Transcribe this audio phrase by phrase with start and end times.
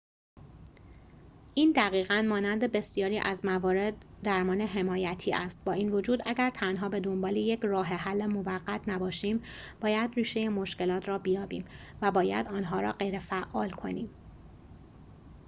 [1.53, 6.99] این دقیقاً مانند بسیاری از موارد درمان حمایتی است با این وجود اگر تنها به
[6.99, 9.41] دنبال یک راه‌حل موقت نباشیم
[9.81, 11.65] باید ریشه مشکلات را بیابیم
[12.01, 14.09] و باید آن‌ها را غیرفعال کنیم